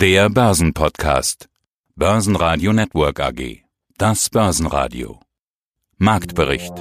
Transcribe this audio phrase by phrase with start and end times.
[0.00, 1.50] Der Börsenpodcast.
[1.94, 3.64] Börsenradio Network AG.
[3.98, 5.20] Das Börsenradio.
[5.98, 6.72] Marktbericht.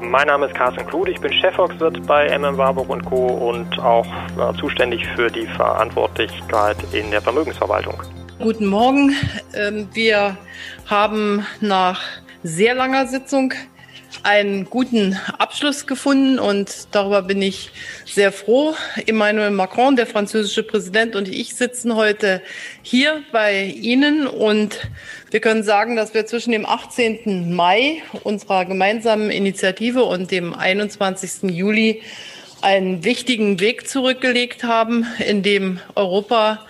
[0.00, 3.26] Mein Name ist Carsten Klude, ich bin Chefvolkswirt bei MM Warburg und Co.
[3.26, 4.06] und auch
[4.38, 8.02] äh, zuständig für die Verantwortlichkeit in der Vermögensverwaltung.
[8.38, 9.14] Guten Morgen.
[9.52, 10.38] Ähm, wir
[10.86, 12.00] haben nach
[12.42, 13.52] sehr langer Sitzung
[14.22, 17.70] einen guten Abschluss gefunden und darüber bin ich
[18.04, 18.74] sehr froh.
[19.06, 22.42] Emmanuel Macron, der französische Präsident und ich sitzen heute
[22.82, 24.88] hier bei Ihnen und
[25.30, 27.54] wir können sagen, dass wir zwischen dem 18.
[27.54, 31.50] Mai unserer gemeinsamen Initiative und dem 21.
[31.50, 32.02] Juli
[32.62, 36.66] einen wichtigen Weg zurückgelegt haben, in dem Europa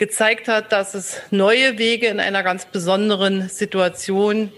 [0.00, 4.50] gezeigt hat, dass es neue Wege in einer ganz besonderen Situation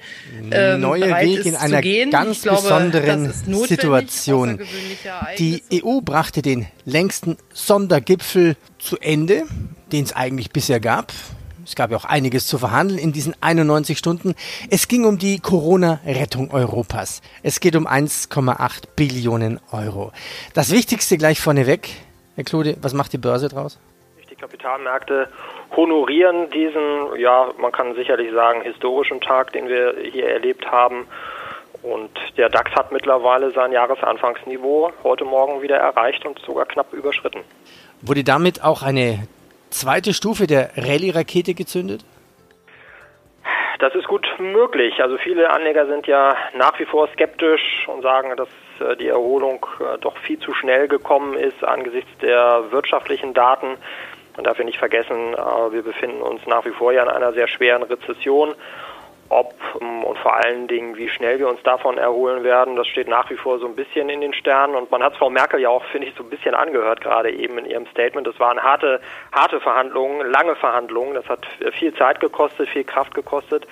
[0.52, 4.60] ähm, neue Wege in einer ganz glaube, besonderen Situation.
[5.38, 9.42] Die EU brachte den längsten Sondergipfel zu Ende,
[9.90, 11.12] den es eigentlich bisher gab.
[11.66, 14.34] Es gab ja auch einiges zu verhandeln in diesen 91 Stunden.
[14.70, 17.20] Es ging um die Corona-Rettung Europas.
[17.42, 20.12] Es geht um 1,8 Billionen Euro.
[20.54, 21.88] Das Wichtigste gleich vorneweg.
[22.36, 23.78] Herr Klude, was macht die Börse draus?
[24.42, 25.28] Kapitalmärkte
[25.76, 31.06] honorieren diesen, ja, man kann sicherlich sagen, historischen Tag, den wir hier erlebt haben.
[31.84, 37.42] Und der DAX hat mittlerweile sein Jahresanfangsniveau heute Morgen wieder erreicht und sogar knapp überschritten.
[38.00, 39.28] Wurde damit auch eine
[39.70, 42.04] zweite Stufe der Rallye-Rakete gezündet?
[43.78, 45.02] Das ist gut möglich.
[45.02, 48.48] Also viele Anleger sind ja nach wie vor skeptisch und sagen, dass
[48.80, 53.76] äh, die Erholung äh, doch viel zu schnell gekommen ist angesichts der wirtschaftlichen Daten.
[54.36, 57.32] Man darf ja nicht vergessen, äh, wir befinden uns nach wie vor ja in einer
[57.32, 58.54] sehr schweren Rezession.
[59.28, 63.08] Ob ähm, und vor allen Dingen, wie schnell wir uns davon erholen werden, das steht
[63.08, 64.74] nach wie vor so ein bisschen in den Sternen.
[64.74, 67.58] Und man hat Frau Merkel ja auch, finde ich, so ein bisschen angehört, gerade eben
[67.58, 68.26] in ihrem Statement.
[68.26, 69.00] Das waren harte,
[69.32, 71.14] harte Verhandlungen, lange Verhandlungen.
[71.14, 71.46] Das hat
[71.78, 73.66] viel Zeit gekostet, viel Kraft gekostet.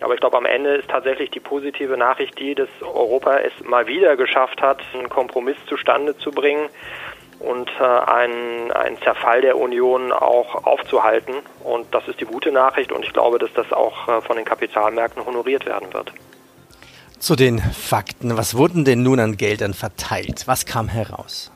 [0.00, 3.86] Aber ich glaube, am Ende ist tatsächlich die positive Nachricht die, dass Europa es mal
[3.86, 6.68] wieder geschafft hat, einen Kompromiss zustande zu bringen
[7.40, 11.34] und äh, einen, einen Zerfall der Union auch aufzuhalten.
[11.62, 14.44] Und das ist die gute Nachricht und ich glaube, dass das auch äh, von den
[14.44, 16.12] Kapitalmärkten honoriert werden wird.
[17.18, 18.36] Zu den Fakten.
[18.36, 20.44] Was wurden denn nun an Geldern verteilt?
[20.46, 21.50] Was kam heraus?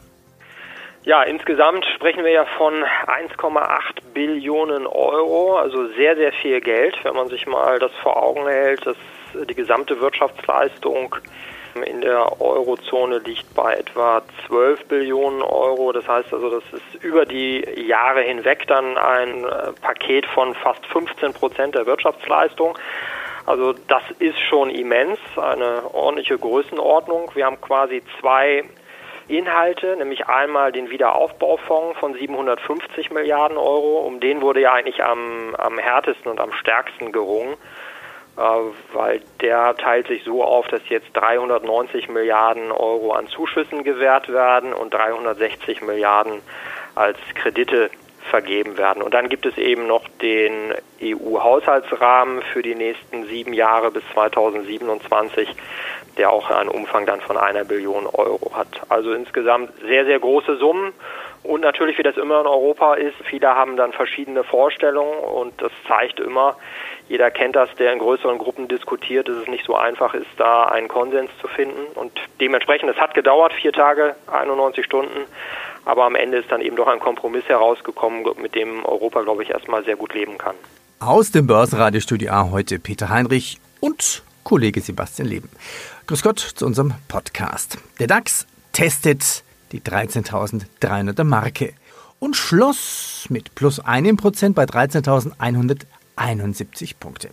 [1.05, 7.15] Ja, insgesamt sprechen wir ja von 1,8 Billionen Euro, also sehr, sehr viel Geld, wenn
[7.15, 8.97] man sich mal das vor Augen hält, dass
[9.49, 11.17] die gesamte Wirtschaftsleistung
[11.83, 15.93] in der Eurozone liegt bei etwa 12 Billionen Euro.
[15.93, 20.85] Das heißt also, das ist über die Jahre hinweg dann ein äh, Paket von fast
[20.87, 22.79] 15 Prozent der Wirtschaftsleistung.
[23.47, 27.31] Also das ist schon immens, eine ordentliche Größenordnung.
[27.35, 28.65] Wir haben quasi zwei
[29.29, 34.01] Inhalte, nämlich einmal den Wiederaufbaufonds von 750 Milliarden Euro.
[34.01, 37.55] Um den wurde ja eigentlich am, am härtesten und am stärksten gerungen.
[38.39, 44.33] Äh, weil der teilt sich so auf, dass jetzt 390 Milliarden Euro an Zuschüssen gewährt
[44.33, 46.41] werden und 360 Milliarden
[46.95, 47.91] als Kredite
[48.31, 49.03] vergeben werden.
[49.03, 55.49] Und dann gibt es eben noch den EU-Haushaltsrahmen für die nächsten sieben Jahre bis 2027,
[56.17, 58.83] der auch einen Umfang dann von einer Billion Euro hat.
[58.89, 60.93] Also insgesamt sehr, sehr große Summen.
[61.43, 65.73] Und natürlich, wie das immer in Europa ist, viele haben dann verschiedene Vorstellungen und das
[65.87, 66.57] zeigt immer,
[67.09, 70.65] jeder kennt das, der in größeren Gruppen diskutiert, dass es nicht so einfach ist, da
[70.65, 71.81] einen Konsens zu finden.
[71.95, 75.25] Und dementsprechend, es hat gedauert, vier Tage, 91 Stunden.
[75.87, 79.51] Aber am Ende ist dann eben doch ein Kompromiss herausgekommen, mit dem Europa, glaube ich,
[79.51, 80.55] erstmal sehr gut leben kann.
[81.01, 85.49] Aus dem Börsenradiostudio A heute Peter Heinrich und Kollege Sebastian Leben.
[86.07, 87.79] Grüß Gott zu unserem Podcast.
[88.01, 91.73] Der DAX testet die 13.300er Marke
[92.19, 95.83] und schloss mit plus einem Prozent bei 13.100
[96.19, 97.31] 71 Punkte.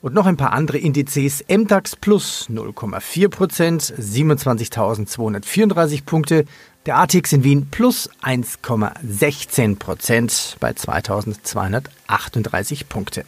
[0.00, 1.44] Und noch ein paar andere Indizes.
[1.48, 6.44] MDAX plus 0,4 Prozent, 27.234 Punkte.
[6.86, 13.24] Der ATX in Wien plus 1,16 Prozent bei 2.238 Punkte.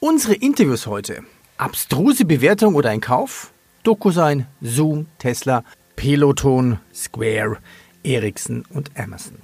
[0.00, 1.22] Unsere Interviews heute.
[1.58, 3.52] Abstruse Bewertung oder ein Kauf?
[3.84, 5.62] DocuSign, Zoom, Tesla,
[5.96, 7.58] Peloton, Square,
[8.02, 9.36] Ericsson und Amazon.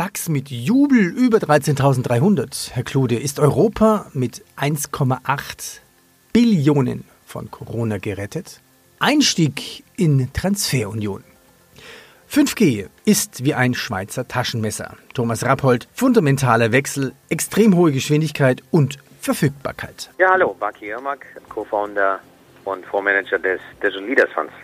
[0.00, 2.70] DAX mit Jubel über 13.300.
[2.72, 5.80] Herr Klude, ist Europa mit 1,8
[6.32, 8.62] Billionen von Corona gerettet?
[8.98, 11.22] Einstieg in Transferunion.
[12.32, 14.96] 5G ist wie ein Schweizer Taschenmesser.
[15.12, 20.08] Thomas Rappold, fundamentaler Wechsel, extrem hohe Geschwindigkeit und Verfügbarkeit.
[20.16, 22.20] Ja, hallo, Baki Irmak, Co-Founder
[22.64, 24.54] und Fondsmanager des Digital Leaders Funds.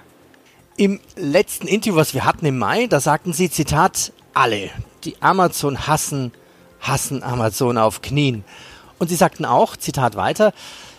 [0.79, 4.71] Im letzten Interview, was wir hatten im Mai, da sagten Sie, Zitat, alle,
[5.07, 6.33] die Amazon hassen,
[6.81, 8.45] hassen Amazon auf Knien.
[8.99, 10.53] Und sie sagten auch, Zitat weiter,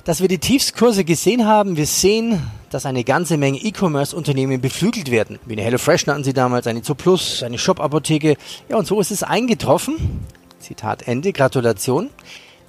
[0.05, 1.75] dass wir die Tiefskurse gesehen haben.
[1.75, 5.39] Wir sehen, dass eine ganze Menge E-Commerce-Unternehmen beflügelt werden.
[5.45, 8.37] Wie eine HelloFresh nannten sie damals, eine Zooplus, eine Shop-Apotheke.
[8.69, 10.25] Ja, und so ist es eingetroffen.
[10.59, 12.09] Zitat Ende, Gratulation.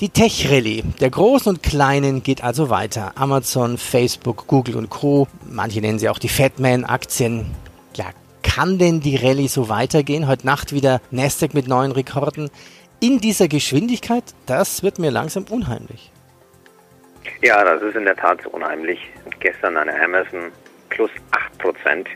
[0.00, 3.12] Die Tech-Rallye der Großen und Kleinen geht also weiter.
[3.16, 5.26] Amazon, Facebook, Google und Co.
[5.48, 7.46] Manche nennen sie auch die Fatman-Aktien.
[7.96, 8.06] Ja,
[8.48, 10.26] kann denn die Rallye so weitergehen?
[10.26, 12.50] Heute Nacht wieder Nasdaq mit neuen Rekorden.
[12.98, 16.10] In dieser Geschwindigkeit, das wird mir langsam unheimlich.
[17.42, 18.98] Ja, das ist in der Tat unheimlich.
[19.40, 20.50] Gestern eine Amazon
[20.88, 21.10] plus
[21.60, 22.06] 8%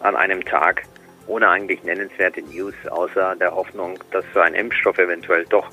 [0.00, 0.82] an einem Tag,
[1.26, 5.70] ohne eigentlich nennenswerte News, außer der Hoffnung, dass so ein Impfstoff eventuell doch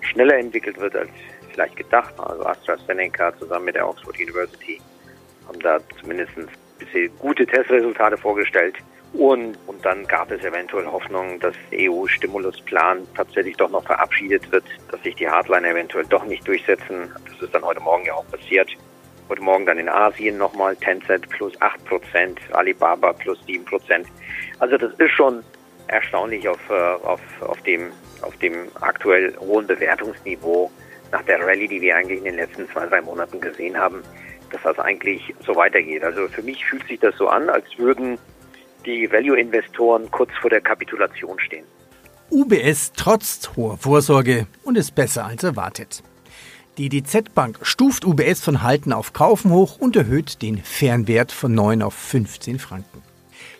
[0.00, 1.10] schneller entwickelt wird als
[1.52, 2.14] vielleicht gedacht.
[2.18, 4.80] Also AstraZeneca zusammen mit der Oxford University
[5.46, 6.32] haben da zumindest
[7.18, 8.76] gute Testresultate vorgestellt.
[9.12, 15.02] Und, und dann gab es eventuell Hoffnung, dass EU-Stimulusplan tatsächlich doch noch verabschiedet wird, dass
[15.02, 17.10] sich die Hardliner eventuell doch nicht durchsetzen.
[17.30, 18.68] Das ist dann heute Morgen ja auch passiert.
[19.28, 24.04] Heute Morgen dann in Asien nochmal Tencent plus 8%, Alibaba plus 7%.
[24.58, 25.42] Also das ist schon
[25.88, 27.90] erstaunlich auf, äh, auf, auf, dem,
[28.22, 30.70] auf dem aktuell hohen Bewertungsniveau
[31.12, 34.02] nach der Rallye, die wir eigentlich in den letzten zwei, drei Monaten gesehen haben,
[34.50, 36.02] dass das eigentlich so weitergeht.
[36.02, 38.18] Also für mich fühlt sich das so an, als würden
[38.86, 41.64] die Value-Investoren kurz vor der Kapitulation stehen.
[42.30, 46.02] UBS trotz hoher Vorsorge und ist besser als erwartet.
[46.78, 51.54] Die DZ Bank stuft UBS von Halten auf Kaufen hoch und erhöht den Fernwert von
[51.54, 53.02] 9 auf 15 Franken.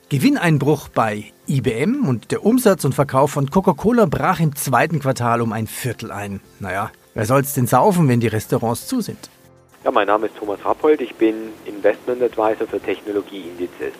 [0.08, 5.52] Gewinneinbruch bei IBM und der Umsatz und Verkauf von Coca-Cola brach im zweiten Quartal um
[5.52, 6.40] ein Viertel ein.
[6.60, 9.30] Naja, wer soll's denn saufen, wenn die Restaurants zu sind?
[9.82, 11.34] Ja, mein Name ist Thomas Rappold, ich bin
[11.64, 13.94] Investment Advisor für Technologieindizes.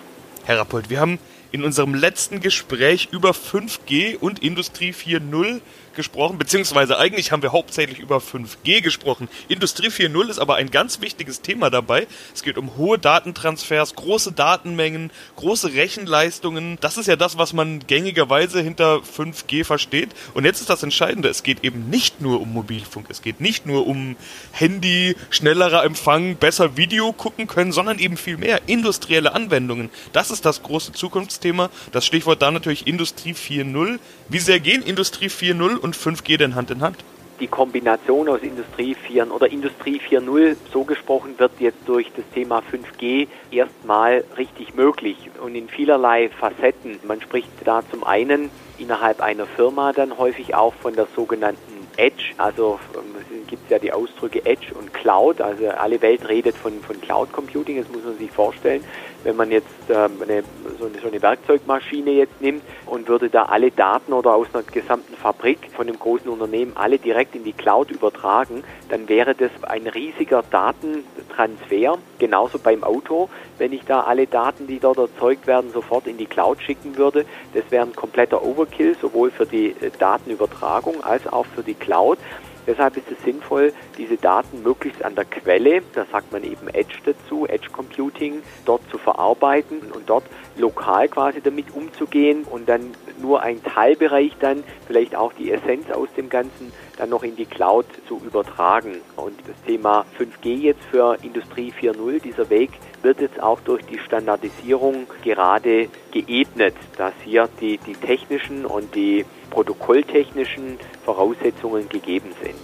[0.47, 1.19] Herr Rappold, wir haben
[1.53, 5.61] in unserem letzten Gespräch über 5G und Industrie 4.0
[5.97, 9.29] gesprochen, beziehungsweise eigentlich haben wir hauptsächlich über 5G gesprochen.
[9.49, 12.07] Industrie 4.0 ist aber ein ganz wichtiges Thema dabei.
[12.33, 16.79] Es geht um hohe Datentransfers, große Datenmengen, große Rechenleistungen.
[16.81, 20.11] Das ist ja das, was man gängigerweise hinter 5G versteht.
[20.35, 21.29] Und jetzt ist das Entscheidende.
[21.29, 23.07] Es geht eben nicht nur um Mobilfunk.
[23.09, 24.17] Es geht nicht nur um
[24.53, 29.91] Handy, schnellerer Empfang, besser Video gucken können, sondern eben viel mehr industrielle Anwendungen.
[30.13, 31.46] Das ist das große Zukunftsthema.
[31.93, 33.99] Das Stichwort da natürlich Industrie 4.0.
[34.29, 36.97] Wie sehr gehen Industrie 4.0 und 5G denn Hand in Hand?
[37.41, 42.63] Die Kombination aus Industrie 4 oder Industrie 4.0, so gesprochen, wird jetzt durch das Thema
[42.73, 46.99] 5G erstmal richtig möglich und in vielerlei Facetten.
[47.07, 52.33] Man spricht da zum einen innerhalb einer Firma dann häufig auch von der sogenannten Edge,
[52.39, 56.81] also ähm, gibt es ja die Ausdrücke Edge und Cloud, also alle Welt redet von,
[56.81, 58.85] von Cloud Computing, das muss man sich vorstellen.
[59.25, 60.43] Wenn man jetzt ähm, eine,
[60.79, 64.63] so, eine, so eine Werkzeugmaschine jetzt nimmt und würde da alle Daten oder aus einer
[64.63, 69.51] gesamten Fabrik von einem großen Unternehmen alle direkt in die Cloud übertragen, dann wäre das
[69.63, 73.29] ein riesiger Datentransfer, genauso beim Auto.
[73.59, 77.25] Wenn ich da alle Daten, die dort erzeugt werden, sofort in die Cloud schicken würde,
[77.55, 82.19] das wäre ein kompletter Overkill, sowohl für die äh, Datenübertragung als auch für die Cloud.
[82.67, 86.99] Deshalb ist es sinnvoll, diese Daten möglichst an der Quelle, da sagt man eben Edge
[87.05, 90.25] dazu, Edge Computing, dort zu verarbeiten und dort
[90.57, 96.09] lokal quasi damit umzugehen und dann nur ein Teilbereich dann, vielleicht auch die Essenz aus
[96.17, 98.97] dem Ganzen, dann noch in die Cloud zu übertragen.
[99.17, 102.71] Und das Thema 5G jetzt für Industrie 4.0, dieser Weg
[103.07, 109.25] wird jetzt auch durch die Standardisierung gerade geebnet, dass hier die, die technischen und die
[109.51, 112.59] protokolltechnischen Voraussetzungen gegeben sind.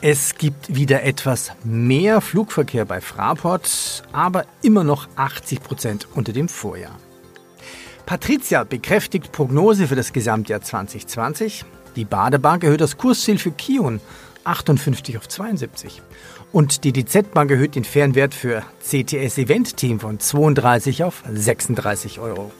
[0.00, 6.48] Es gibt wieder etwas mehr Flugverkehr bei Fraport, aber immer noch 80 Prozent unter dem
[6.48, 6.96] Vorjahr.
[8.06, 11.66] Patricia bekräftigt Prognose für das Gesamtjahr 2020.
[11.96, 14.00] Die Badebank erhöht das Kursziel für Kion
[14.48, 16.02] 58 auf 72.
[16.52, 22.20] Und die DZ Bank erhöht den Fernwert für CTS Event Team von 32 auf 36
[22.20, 22.50] Euro.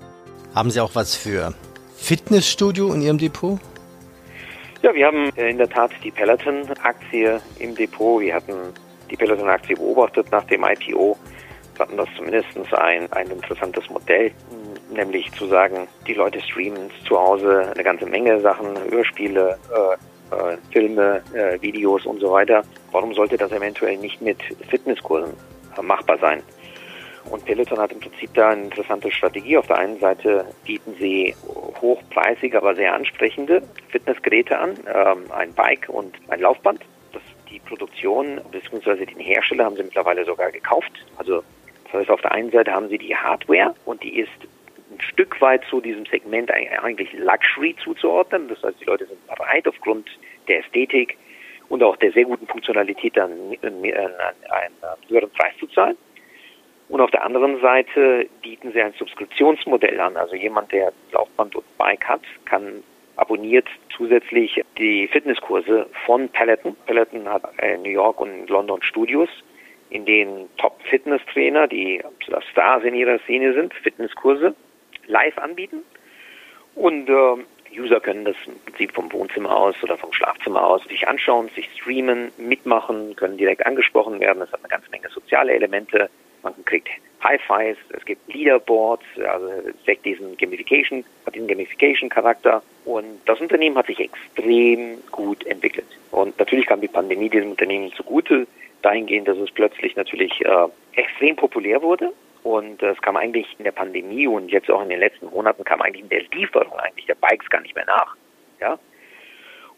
[0.54, 1.54] Haben Sie auch was für
[1.96, 3.58] Fitnessstudio in Ihrem Depot?
[4.82, 8.20] Ja, wir haben äh, in der Tat die Peloton-Aktie im Depot.
[8.20, 8.52] Wir hatten
[9.10, 11.16] die Peloton-Aktie beobachtet nach dem IPO.
[11.74, 14.32] Wir hatten das zumindest ein, ein interessantes Modell,
[14.92, 19.96] nämlich zu sagen, die Leute streamen zu Hause eine ganze Menge Sachen, Hörspiele, äh,
[20.30, 22.62] äh, Filme, äh, Videos und so weiter.
[22.92, 25.34] Warum sollte das eventuell nicht mit Fitnesskursen
[25.76, 26.42] äh, machbar sein?
[27.30, 29.58] Und Peloton hat im Prinzip da eine interessante Strategie.
[29.58, 31.34] Auf der einen Seite bieten sie
[31.80, 36.80] hochpreisige, aber sehr ansprechende Fitnessgeräte an, ähm, ein Bike und ein Laufband.
[37.12, 39.04] Das, die Produktion bzw.
[39.04, 40.92] den Hersteller haben sie mittlerweile sogar gekauft.
[41.18, 41.42] Also
[41.84, 44.30] das heißt, auf der einen Seite haben sie die Hardware und die ist
[45.02, 48.48] Stück weit zu diesem Segment eigentlich Luxury zuzuordnen.
[48.48, 50.08] Das heißt, die Leute sind bereit, aufgrund
[50.48, 51.16] der Ästhetik
[51.68, 54.76] und auch der sehr guten Funktionalität dann einen, einen
[55.08, 55.96] höheren Preis zu zahlen.
[56.88, 60.16] Und auf der anderen Seite bieten sie ein Subskriptionsmodell an.
[60.16, 62.82] Also jemand, der Laufband und Bike hat, kann
[63.16, 66.76] abonniert zusätzlich die Fitnesskurse von Peloton.
[66.86, 69.28] Peloton hat in New York und London Studios,
[69.90, 72.02] in denen Top-Fitness-Trainer, die
[72.52, 74.54] Stars in ihrer Szene sind, Fitnesskurse
[75.08, 75.82] live anbieten.
[76.74, 77.44] Und äh,
[77.76, 81.68] User können das im Prinzip vom Wohnzimmer aus oder vom Schlafzimmer aus sich anschauen, sich
[81.74, 84.42] streamen, mitmachen, können direkt angesprochen werden.
[84.42, 86.08] Es hat eine ganze Menge soziale Elemente.
[86.42, 86.88] Man kriegt
[87.22, 89.50] High-Fives, es gibt Leaderboards, also
[90.04, 92.62] diesen Gamification, hat diesen Gamification-Charakter.
[92.84, 95.88] Und das Unternehmen hat sich extrem gut entwickelt.
[96.12, 98.46] Und natürlich kam die Pandemie diesem Unternehmen zugute,
[98.82, 102.12] dahingehend, dass es plötzlich natürlich äh, extrem populär wurde.
[102.48, 105.64] Und äh, es kam eigentlich in der Pandemie und jetzt auch in den letzten Monaten
[105.64, 108.16] kam eigentlich in der Lieferung eigentlich der Bikes gar nicht mehr nach.
[108.58, 108.78] Ja.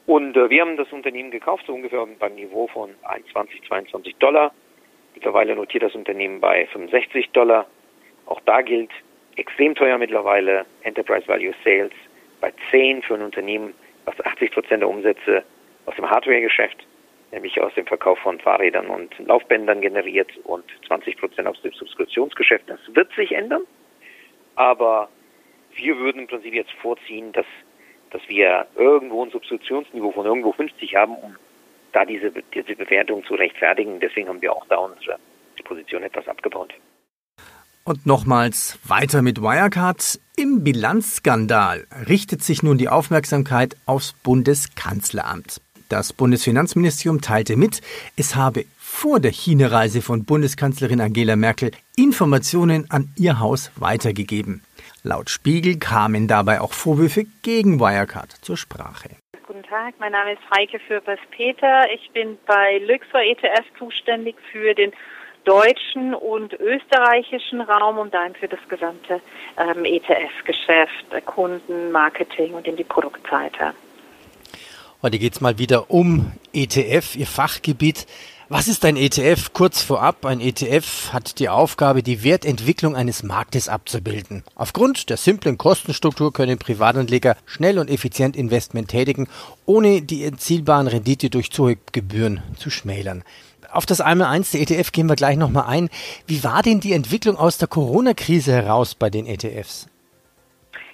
[0.06, 4.52] Und äh, wir haben das Unternehmen gekauft, so ungefähr beim Niveau von 21, 22 Dollar.
[5.16, 7.66] Mittlerweile notiert das Unternehmen bei 65 Dollar.
[8.26, 8.92] Auch da gilt
[9.34, 11.90] extrem teuer mittlerweile Enterprise Value Sales
[12.40, 13.74] bei 10 für ein Unternehmen,
[14.04, 15.42] was 80 Prozent der Umsätze
[15.86, 16.86] aus dem Hardware-Geschäft,
[17.32, 22.68] nämlich aus dem Verkauf von Fahrrädern und Laufbändern generiert und 20 Prozent aus dem Subskriptionsgeschäft.
[22.68, 23.62] Das wird sich ändern,
[24.56, 25.08] aber
[25.74, 27.46] wir würden im Prinzip jetzt vorziehen, dass,
[28.10, 31.36] dass wir irgendwo ein Substitutionsniveau von irgendwo 50 haben, um
[31.92, 34.00] da diese, diese Bewertung zu rechtfertigen.
[34.00, 35.18] Deswegen haben wir auch da unsere
[35.64, 36.74] Position etwas abgebaut.
[37.84, 40.20] Und nochmals weiter mit Wirecard.
[40.36, 45.60] Im Bilanzskandal richtet sich nun die Aufmerksamkeit aufs Bundeskanzleramt.
[45.90, 47.80] Das Bundesfinanzministerium teilte mit,
[48.16, 54.62] es habe vor der China-Reise von Bundeskanzlerin Angela Merkel Informationen an ihr Haus weitergegeben.
[55.02, 59.08] Laut Spiegel kamen dabei auch Vorwürfe gegen Wirecard zur Sprache.
[59.48, 61.92] Guten Tag, mein Name ist Heike Fürbers-Peter.
[61.92, 64.92] Ich bin bei Luxor ETF zuständig für den
[65.44, 69.20] deutschen und österreichischen Raum und dann für das gesamte
[69.56, 73.74] ähm, ETF-Geschäft, Kunden, Marketing und in die Produktseite.
[75.02, 78.06] Heute geht es mal wieder um ETF, Ihr Fachgebiet.
[78.50, 79.54] Was ist ein ETF?
[79.54, 84.44] Kurz vorab, ein ETF hat die Aufgabe, die Wertentwicklung eines Marktes abzubilden.
[84.56, 89.26] Aufgrund der simplen Kostenstruktur können Privatanleger schnell und effizient Investment tätigen,
[89.64, 93.24] ohne die erzielbaren Rendite durch zu hohe Gebühren zu schmälern.
[93.72, 95.88] Auf das einmal eins der ETF gehen wir gleich nochmal ein.
[96.26, 99.86] Wie war denn die Entwicklung aus der Corona-Krise heraus bei den ETFs?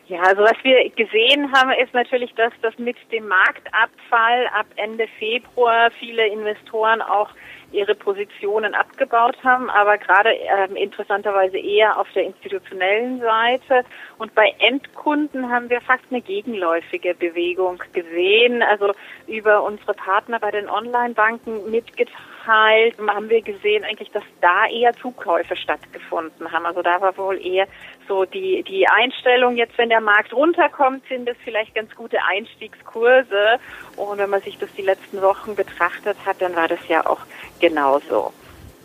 [0.08, 5.08] Ja, also was wir gesehen haben, ist natürlich, dass das mit dem Marktabfall ab Ende
[5.18, 7.30] Februar viele Investoren auch
[7.72, 13.84] ihre Positionen abgebaut haben, aber gerade ähm, interessanterweise eher auf der institutionellen Seite.
[14.18, 18.62] Und bei Endkunden haben wir fast eine gegenläufige Bewegung gesehen.
[18.62, 18.92] Also
[19.26, 25.56] über unsere Partner bei den Online-Banken mitgeteilt, haben wir gesehen eigentlich, dass da eher Zukäufe
[25.56, 26.66] stattgefunden haben.
[26.66, 27.66] Also da war wohl eher
[28.08, 33.58] so die, die Einstellung, jetzt wenn der Markt runterkommt, sind es vielleicht ganz gute Einstiegskurse.
[33.96, 37.20] Und wenn man sich das die letzten Wochen betrachtet hat, dann war das ja auch
[37.60, 38.32] genauso.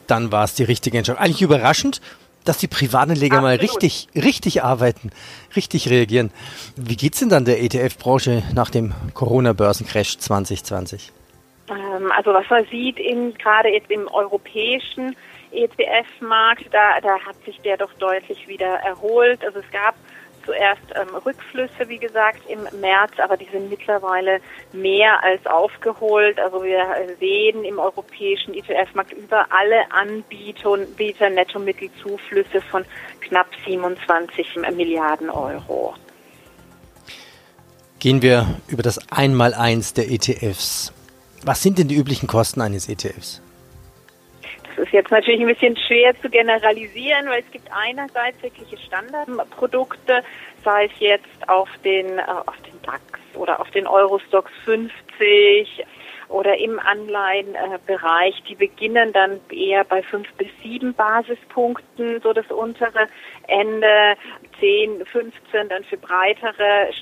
[0.07, 1.21] Dann war es die richtige Entscheidung.
[1.21, 2.01] Eigentlich überraschend,
[2.43, 3.59] dass die Privatanleger Absolut.
[3.59, 5.11] mal richtig, richtig arbeiten,
[5.55, 6.31] richtig reagieren.
[6.75, 11.11] Wie geht's denn dann der ETF-Branche nach dem Corona-Börsencrash 2020?
[11.71, 15.15] Ähm, also was man sieht, in, gerade jetzt im europäischen
[15.51, 19.43] ETF-Markt, da, da hat sich der doch deutlich wieder erholt.
[19.43, 19.95] Also es gab
[20.45, 24.39] zuerst ähm, Rückflüsse, wie gesagt, im März, aber die sind mittlerweile
[24.73, 26.39] mehr als aufgeholt.
[26.39, 26.85] Also wir
[27.19, 32.85] sehen im europäischen ETF-Markt über alle Anbieter, Nettomittelzuflüsse von
[33.21, 35.93] knapp 27 Milliarden Euro.
[37.99, 40.91] Gehen wir über das Einmaleins der ETFs.
[41.43, 43.41] Was sind denn die üblichen Kosten eines ETFs?
[44.63, 50.23] Das ist jetzt natürlich ein bisschen schwer zu generalisieren, weil es gibt einerseits wirkliche Standardprodukte,
[50.63, 53.01] sei es jetzt auf den, äh, auf den DAX
[53.35, 55.85] oder auf den Eurostox 50
[56.29, 63.07] oder im Anleihenbereich, die beginnen dann eher bei fünf bis sieben Basispunkten, so das untere
[63.47, 64.15] Ende,
[64.59, 66.93] 10, 15 dann für breitere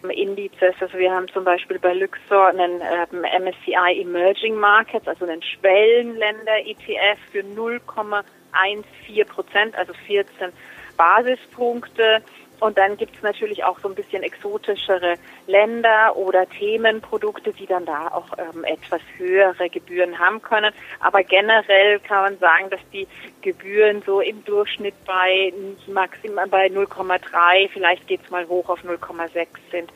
[0.00, 0.74] Standardindizes.
[0.80, 7.18] Also wir haben zum Beispiel bei Luxor einen ähm, MSCI Emerging Markets, also einen Schwellenländer-ETF
[7.30, 10.52] für 0,14 Prozent, also 14
[10.96, 12.22] Basispunkte.
[12.60, 15.14] Und dann gibt es natürlich auch so ein bisschen exotischere
[15.46, 20.72] Länder oder Themenprodukte, die dann da auch ähm, etwas höhere Gebühren haben können.
[21.00, 23.08] Aber generell kann man sagen, dass die
[23.40, 25.52] Gebühren so im Durchschnitt bei
[25.86, 29.90] maximal bei 0,3, vielleicht geht es mal hoch auf 0,6 sind.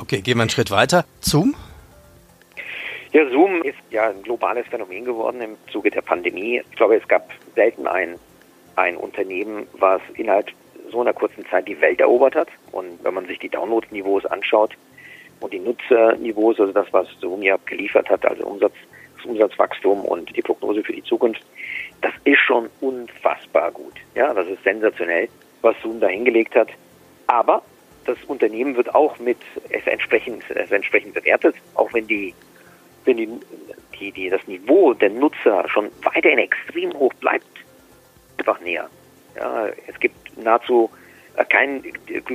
[0.00, 1.04] Okay, gehen wir einen Schritt weiter.
[1.20, 1.54] Zoom?
[3.12, 6.62] Ja, Zoom ist ja ein globales Phänomen geworden im Zuge der Pandemie.
[6.68, 8.18] Ich glaube, es gab selten ein,
[8.74, 10.48] ein Unternehmen, was innerhalb
[10.94, 12.48] so einer kurzen Zeit die Welt erobert hat.
[12.72, 14.74] Und wenn man sich die Download-Niveaus anschaut
[15.40, 18.74] und die Nutzerniveaus, also das, was Zoom geliefert hat, also Umsatz,
[19.16, 21.42] das Umsatzwachstum und die Prognose für die Zukunft,
[22.00, 23.94] das ist schon unfassbar gut.
[24.14, 25.28] Ja, das ist sensationell,
[25.62, 26.68] was Zoom da hingelegt hat.
[27.26, 27.62] Aber
[28.04, 29.38] das Unternehmen wird auch mit
[29.70, 32.34] es entsprechend, es entsprechend bewertet, auch wenn die,
[33.04, 33.28] wenn die,
[33.98, 37.46] die, die, das Niveau der Nutzer schon weiterhin extrem hoch bleibt,
[38.38, 38.88] einfach näher.
[39.36, 40.90] Ja, es gibt nahezu
[41.36, 41.82] äh, keinen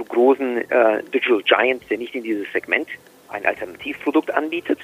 [0.07, 2.89] großen äh, Digital Giant, der nicht in dieses Segment
[3.29, 4.79] ein Alternativprodukt anbietet.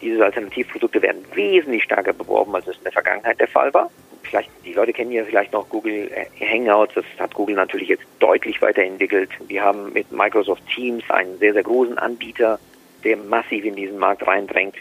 [0.00, 3.90] Diese Alternativprodukte werden wesentlich stärker beworben, als es in der Vergangenheit der Fall war.
[4.22, 8.04] Vielleicht, die Leute kennen ja vielleicht noch Google äh, Hangouts, das hat Google natürlich jetzt
[8.18, 9.30] deutlich weiterentwickelt.
[9.46, 12.58] Wir haben mit Microsoft Teams einen sehr, sehr großen Anbieter,
[13.04, 14.76] der massiv in diesen Markt reindrängt.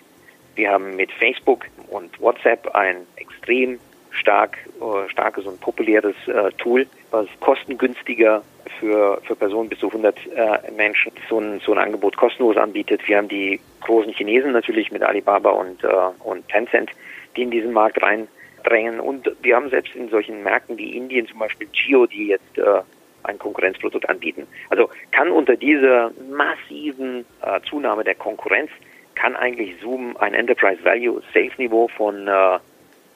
[0.56, 3.80] Wir haben mit Facebook und WhatsApp ein extrem
[4.16, 8.42] stark, äh, starkes und populäres äh, Tool, was kostengünstiger
[8.80, 13.08] für, für Personen bis zu 100 äh, Menschen so ein, so ein Angebot kostenlos anbietet.
[13.08, 15.88] Wir haben die großen Chinesen natürlich mit Alibaba und, äh,
[16.24, 16.92] und Tencent,
[17.36, 19.00] die in diesen Markt reindrängen.
[19.00, 22.82] Und wir haben selbst in solchen Märkten wie Indien zum Beispiel Gio, die jetzt äh,
[23.24, 24.48] ein Konkurrenzprodukt anbieten.
[24.70, 28.70] Also kann unter dieser massiven äh, Zunahme der Konkurrenz,
[29.16, 32.60] kann eigentlich Zoom ein Enterprise Value Safe Niveau von äh,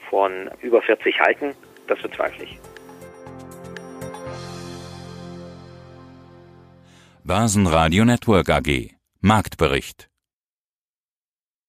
[0.09, 1.53] von über 40 halten,
[1.87, 2.59] das bezweifle ich.
[7.23, 10.08] Börsenradio Network AG Marktbericht